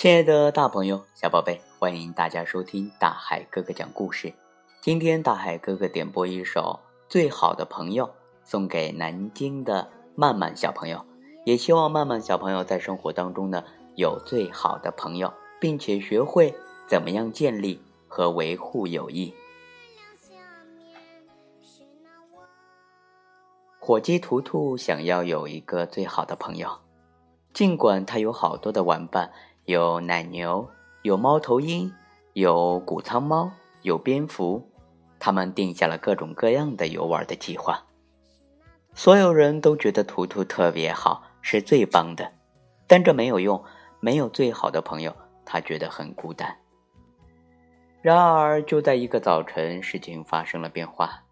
[0.00, 4.32] 亲爱的大朋友、小宝贝，欢迎大家收听大海哥哥讲故事。
[4.80, 8.06] 今天大海哥哥点播一首《最好的朋友》，
[8.42, 11.04] 送给南京的曼曼小朋友。
[11.44, 13.62] 也希望曼曼小朋友在生活当中呢，
[13.94, 15.30] 有最好的朋友，
[15.60, 16.54] 并且学会
[16.88, 19.34] 怎么样建立和维护友谊。
[23.78, 26.78] 火鸡图图想要有一个最好的朋友，
[27.52, 29.30] 尽管他有好多的玩伴。
[29.70, 30.68] 有奶牛，
[31.02, 31.92] 有猫头鹰，
[32.32, 33.52] 有谷仓猫，
[33.82, 34.68] 有蝙蝠，
[35.20, 37.80] 他们定下了各种各样的游玩的计划。
[38.94, 42.32] 所有人都觉得图图特别好，是最棒的，
[42.88, 43.62] 但这没有用，
[44.00, 45.14] 没有最好的朋友，
[45.44, 46.58] 他觉得很孤单。
[48.02, 51.22] 然而，就在一个早晨，事情发生了变化。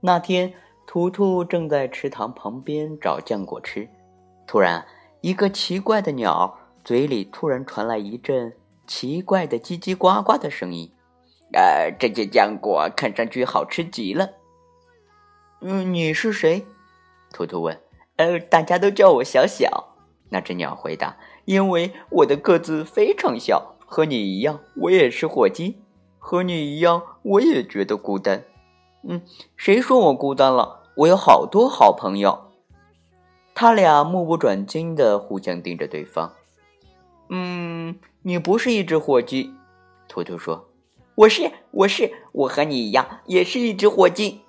[0.00, 0.54] 那天，
[0.86, 3.86] 图图正在池塘旁边找浆果吃，
[4.46, 4.86] 突然，
[5.20, 6.60] 一个奇怪的鸟。
[6.84, 8.52] 嘴里突然传来一阵
[8.86, 10.92] 奇怪的叽叽呱呱的声音，
[11.54, 14.32] 呃，这些浆果看上去好吃极了。
[15.62, 16.66] 嗯，你是谁？
[17.32, 17.80] 图图问。
[18.16, 19.96] 呃，大家都叫我小小。
[20.28, 25.78] 那只鸟回答：“因为我的个子非常小，和你一样，我也是火鸡。
[26.18, 28.44] 和你一样，我也觉得孤单。
[29.08, 29.22] 嗯，
[29.56, 30.82] 谁说我孤单了？
[30.96, 32.52] 我有好多好朋友。”
[33.54, 36.34] 他俩目不转睛的互相盯着对方。
[37.28, 39.54] 嗯，你不是一只火鸡，
[40.08, 40.68] 图图说
[41.16, 44.42] ：“我是，我是，我和你一样，也是一只火鸡。”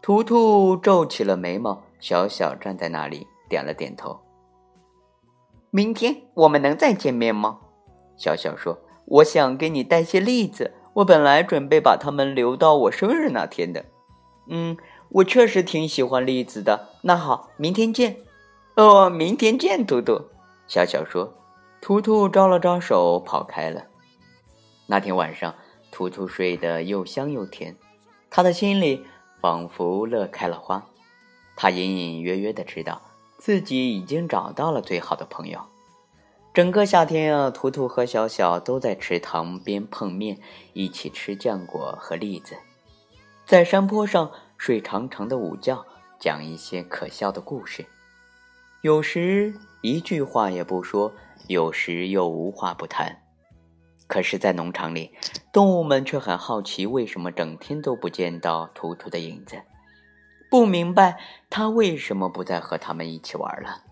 [0.00, 4.20] 图图皱起了眉毛，小小站在那里，点了点头。
[5.70, 7.58] 明天我们能再见面吗？
[8.16, 13.84] 小小说：“我想给你带些栗子，我本来准备把它们留到我生日那天的。”
[14.48, 14.76] 嗯，
[15.10, 16.88] 我确实挺喜欢栗子的。
[17.02, 18.16] 那好，明天见。
[18.76, 20.22] 哦，明天见，图图。
[20.66, 21.34] 小小说。
[21.80, 23.86] 图图招了招手，跑开了。
[24.86, 25.54] 那天晚上，
[25.90, 27.76] 图图睡得又香又甜，
[28.30, 29.04] 他的心里
[29.40, 30.86] 仿佛乐开了花。
[31.56, 33.00] 他隐隐约约的知道
[33.38, 35.60] 自己已经找到了最好的朋友。
[36.52, 40.40] 整个夏天啊，图图和小小都在池塘边碰面，
[40.72, 42.56] 一起吃浆果和栗子，
[43.46, 45.84] 在山坡上睡长长的午觉，
[46.18, 47.86] 讲一些可笑的故事。
[48.82, 51.12] 有时一句话也不说。
[51.48, 53.22] 有时又无话不谈，
[54.06, 55.16] 可是，在农场里，
[55.50, 59.62] 动物们却很好奇，为什么整天都不见到图图的影子，
[60.50, 63.82] 不明白他为什么不再和他们一起玩了。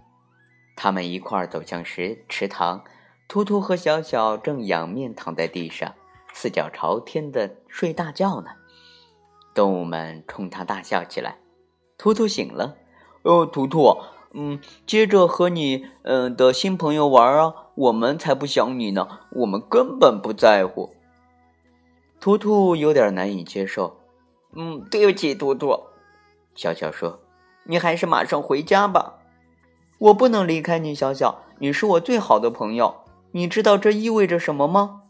[0.76, 2.84] 他们一块儿走向池池塘，
[3.26, 5.94] 图图和小小正仰面躺在地上，
[6.34, 8.50] 四脚朝天的睡大觉呢。
[9.54, 11.38] 动物们冲他大笑起来。
[11.96, 12.76] 图图醒了，
[13.22, 13.96] 哦，图图。
[14.38, 20.90] 嗯，接着和你嗯的新朋友玩啊，我们才不想你呢，我们根本不在乎。
[22.20, 23.96] 图图有点难以接受。
[24.54, 25.84] 嗯，对不起，图图。
[26.54, 27.20] 小小说
[27.64, 29.14] ：“你还是马上回家吧。”
[29.96, 32.94] 我不能离开你，小小，你是我最好的朋友。
[33.32, 35.00] 你知道这意味着什么吗？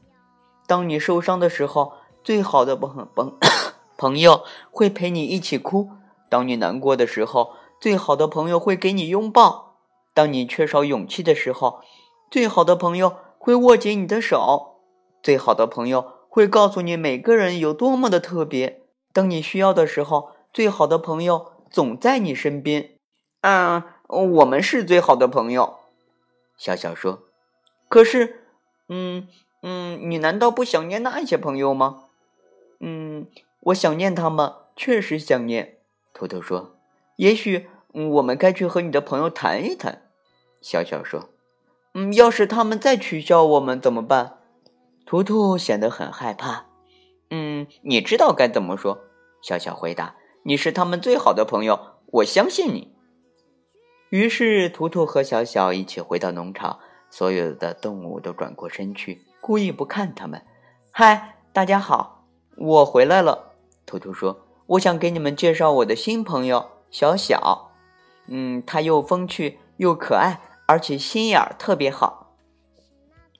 [0.69, 3.37] 当你受伤的时候，最好的朋朋
[3.99, 5.89] 朋友会陪你一起哭；
[6.29, 7.55] 当你难过的时候。
[7.81, 9.79] 最好的朋友会给你拥抱，
[10.15, 11.81] 当你缺少勇气的时候，
[12.31, 14.81] 最好的朋友会握紧你的手，
[15.23, 18.83] 最好的朋友会告诉你每个人有多么的特别。
[19.13, 22.99] 当你需要的时候，最好的朋友总在你身边。
[23.43, 25.77] 嗯，我们是最好的朋友。
[26.57, 27.25] 小小说，
[27.89, 28.47] 可是，
[28.89, 29.29] 嗯
[29.63, 32.05] 嗯，你难道不想念那些朋友吗？
[32.81, 33.27] 嗯，
[33.61, 35.79] 我想念他们，确实想念。
[36.13, 36.76] 图图说。
[37.17, 40.03] 也许，我们该去和你的朋友谈一谈。
[40.61, 41.31] 小小说
[41.95, 44.39] ：“嗯，要是他们再取笑我们怎么办？”
[45.07, 46.67] 图图显得很害怕。
[47.31, 49.05] “嗯，你知道该怎么说。”
[49.41, 52.95] 小小回答：“你是他们最好的朋友，我相信你。”
[54.11, 56.81] 于是，图图和小小一起回到农场，
[57.11, 60.45] 所有的动物都转过身去，故意不看他们。
[60.93, 62.27] “嗨，大家好，
[62.59, 63.53] 我回来了。”
[63.87, 67.71] 图图说：“我想给你们介绍我的新朋友。”小小，
[68.29, 72.35] 嗯，他又风趣又可爱，而且心眼儿特别好。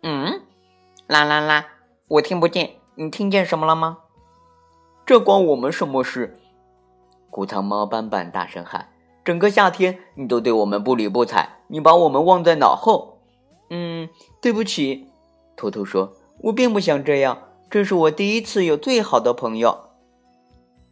[0.03, 0.43] 嗯，
[1.07, 1.67] 啦啦啦，
[2.09, 3.99] 我听不见，你听见什么了吗？
[5.05, 6.39] 这关我们什么事？
[7.31, 8.89] 谷仓猫斑斑大声喊
[9.25, 13.21] ：“整个夏天你都对我们不理不睬，你把我们忘在脑后。”
[13.71, 14.09] 嗯，
[14.41, 15.09] 对不起，
[15.57, 16.13] 图图说
[16.45, 17.39] ：“我并不想这样，
[17.69, 19.91] 这是我第一次有最好的朋友。”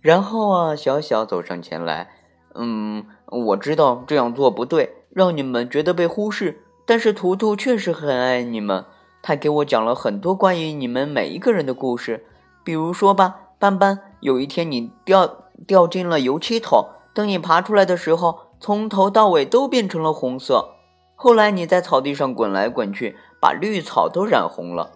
[0.03, 2.11] 然后啊，小小走上前来。
[2.55, 6.63] 嗯，我知道这样做不对，让你们觉得被忽视。
[6.87, 8.85] 但是图图确实很爱你们，
[9.23, 12.27] 他给我讲了很多关于你们每一个人的故事。
[12.63, 20.71] 比如说吧，斑斑，有一天你掉掉进了油漆桶，等你爬出来的时候，从头到尾都变成了红色。
[21.17, 24.91] 后来你在草地上滚来滚去，把绿草都染红了。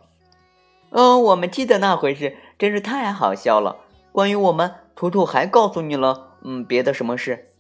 [0.91, 3.77] 哦，我们记得那回事，真是太好笑了。
[4.13, 7.51] 关于我们，图图还告诉你了，嗯，别的什么事？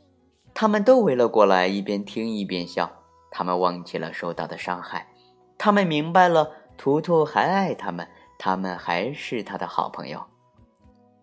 [0.54, 2.90] 他们都围了过来，一边听一边笑。
[3.30, 5.06] 他们忘记了受到的伤害，
[5.56, 8.08] 他们明白了，图图还爱他们，
[8.40, 10.24] 他们还是他的好朋友。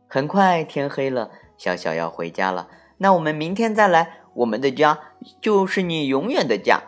[0.07, 2.69] 很快天黑了，小小要回家了。
[2.99, 4.97] 那我们明天再来，我们的家
[5.41, 6.81] 就是你永远的家，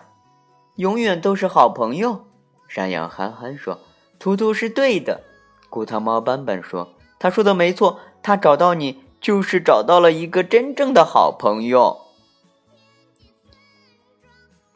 [0.78, 2.28] 永远都是好朋友。
[2.70, 3.78] 山羊憨憨说
[4.18, 5.24] ：“图图是对的。”
[5.70, 12.02] 骨头猫斑斑说：“他说的没错，他找到你就是找到了一个真正的好朋友。”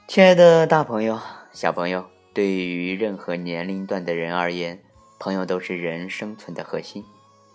[0.07, 1.17] 亲爱的，大朋友、
[1.53, 4.81] 小朋友，对于任何年龄段的人而言，
[5.19, 7.05] 朋友都是人生存的核心。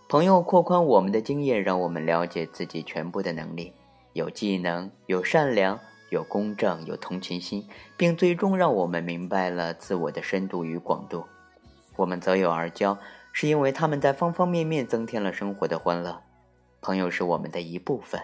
[0.09, 3.75] 朋友扩宽我们的经验，让我们了解自己全部的能力，
[4.15, 5.79] 有技能，有善良，
[6.11, 11.27] 有公正，有同情心，并最终让我们明白了自我的深度与广度。
[11.97, 12.97] 我们择友而交，
[13.33, 16.23] 是因为他们在方方面面增添了生活的欢乐。
[16.87, 18.23] 朋友是我们的一部分，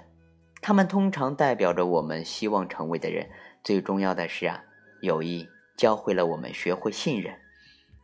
[0.60, 3.28] 他们通常代表着我们希望成为的人。
[3.64, 4.62] 最重要的是啊，
[5.00, 7.34] 友谊教会了我们学会信任。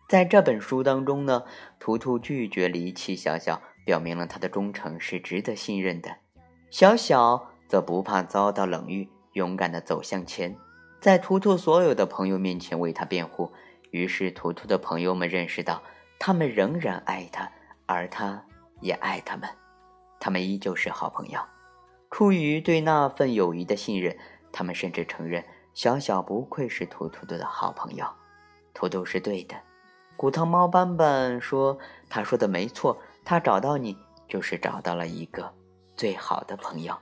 [0.09, 1.45] 在这本书当中呢，
[1.79, 6.11] 图图拒绝离弃小小，表明了他的忠诚是值得信任的。
[6.71, 10.57] 小小则不怕遭到冷遇，勇敢地走向前，
[11.01, 13.53] 在图图所有的朋友面前为他辩护。
[13.93, 15.81] 于是，图图的朋友们认识到，
[16.19, 17.49] 他们仍然爱他，
[17.87, 18.45] 而他
[18.81, 19.49] 也爱他们，
[20.21, 21.41] 他们依旧是好朋友。
[22.11, 24.17] 出于对那份友谊的信任。
[24.51, 25.45] 他们甚至承认，
[25.75, 28.07] 小小不愧是图图的好朋友，
[28.73, 29.55] 图图是对的。
[30.17, 31.79] 骨头猫斑斑说
[32.09, 33.95] ：“他说的没错，他找到你
[34.27, 35.53] 就是找到了一个
[35.95, 36.97] 最好的朋友。”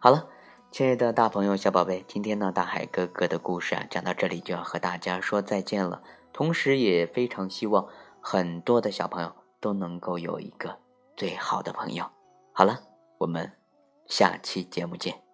[0.00, 0.26] 好了，
[0.70, 6.02] 亲爱的大朋友、小宝贝，今天呢，大海哥哥的故事啊，讲到这里就要和大家说再见了。
[6.32, 7.86] 同时，也非常希望
[8.22, 10.78] 很多的小朋友都能够有一个
[11.18, 12.06] 最好的朋友。
[12.58, 12.76] 好了，
[13.18, 13.52] 我们
[14.08, 15.27] 下期节目见。